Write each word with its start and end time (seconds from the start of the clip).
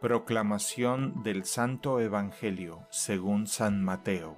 Proclamación 0.00 1.22
del 1.22 1.44
Santo 1.44 2.00
Evangelio 2.00 2.86
según 2.88 3.46
San 3.46 3.84
Mateo. 3.84 4.34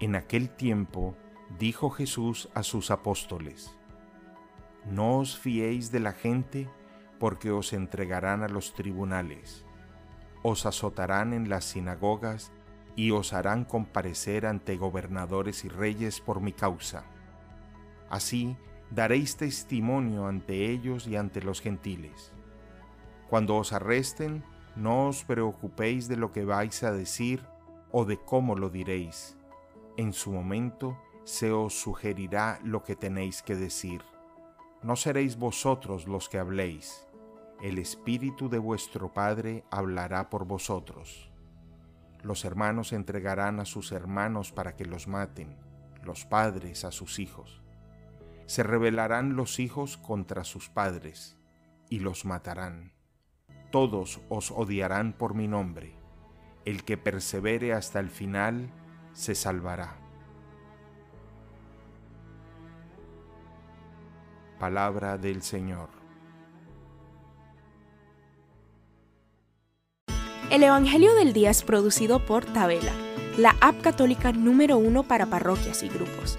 En 0.00 0.16
aquel 0.16 0.48
tiempo 0.48 1.14
dijo 1.58 1.90
Jesús 1.90 2.48
a 2.54 2.62
sus 2.62 2.90
apóstoles, 2.90 3.76
No 4.86 5.18
os 5.18 5.36
fiéis 5.36 5.92
de 5.92 6.00
la 6.00 6.12
gente 6.12 6.66
porque 7.20 7.50
os 7.50 7.74
entregarán 7.74 8.42
a 8.42 8.48
los 8.48 8.72
tribunales, 8.72 9.66
os 10.42 10.64
azotarán 10.64 11.34
en 11.34 11.50
las 11.50 11.66
sinagogas 11.66 12.52
y 12.94 13.10
os 13.10 13.34
harán 13.34 13.66
comparecer 13.66 14.46
ante 14.46 14.78
gobernadores 14.78 15.66
y 15.66 15.68
reyes 15.68 16.22
por 16.22 16.40
mi 16.40 16.54
causa. 16.54 17.04
Así, 18.08 18.56
daréis 18.90 19.36
testimonio 19.36 20.26
ante 20.26 20.70
ellos 20.70 21.06
y 21.06 21.16
ante 21.16 21.42
los 21.42 21.60
gentiles. 21.60 22.32
Cuando 23.28 23.56
os 23.56 23.72
arresten, 23.72 24.44
no 24.76 25.08
os 25.08 25.24
preocupéis 25.24 26.08
de 26.08 26.16
lo 26.16 26.32
que 26.32 26.44
vais 26.44 26.82
a 26.82 26.92
decir 26.92 27.44
o 27.90 28.04
de 28.04 28.18
cómo 28.18 28.54
lo 28.54 28.70
diréis. 28.70 29.36
En 29.96 30.12
su 30.12 30.30
momento 30.32 30.96
se 31.24 31.50
os 31.50 31.74
sugerirá 31.74 32.60
lo 32.62 32.84
que 32.84 32.94
tenéis 32.94 33.42
que 33.42 33.56
decir. 33.56 34.02
No 34.82 34.94
seréis 34.94 35.36
vosotros 35.36 36.06
los 36.06 36.28
que 36.28 36.38
habléis, 36.38 37.08
el 37.62 37.78
Espíritu 37.78 38.48
de 38.48 38.58
vuestro 38.58 39.12
Padre 39.12 39.64
hablará 39.70 40.30
por 40.30 40.44
vosotros. 40.44 41.32
Los 42.22 42.44
hermanos 42.44 42.92
entregarán 42.92 43.58
a 43.58 43.64
sus 43.64 43.90
hermanos 43.92 44.52
para 44.52 44.76
que 44.76 44.84
los 44.84 45.08
maten, 45.08 45.56
los 46.04 46.24
padres 46.24 46.84
a 46.84 46.92
sus 46.92 47.18
hijos 47.18 47.65
se 48.46 48.62
rebelarán 48.62 49.36
los 49.36 49.58
hijos 49.58 49.96
contra 49.96 50.44
sus 50.44 50.68
padres 50.68 51.36
y 51.90 51.98
los 51.98 52.24
matarán. 52.24 52.92
Todos 53.70 54.20
os 54.28 54.50
odiarán 54.50 55.12
por 55.12 55.34
mi 55.34 55.48
nombre. 55.48 55.92
El 56.64 56.84
que 56.84 56.96
persevere 56.96 57.72
hasta 57.72 58.00
el 58.00 58.08
final 58.08 58.70
se 59.12 59.34
salvará. 59.34 59.98
Palabra 64.58 65.18
del 65.18 65.42
Señor. 65.42 65.90
El 70.50 70.62
Evangelio 70.62 71.14
del 71.14 71.32
Día 71.32 71.50
es 71.50 71.62
producido 71.62 72.24
por 72.24 72.44
Tabela, 72.44 72.92
la 73.36 73.54
app 73.60 73.82
católica 73.82 74.32
número 74.32 74.78
uno 74.78 75.02
para 75.02 75.26
parroquias 75.26 75.82
y 75.82 75.88
grupos. 75.88 76.38